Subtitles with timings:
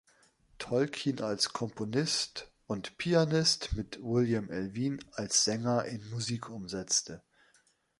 [0.57, 7.21] Tolkien als Komponist und Pianist mit William Elvin als Sänger in Musik umsetzte.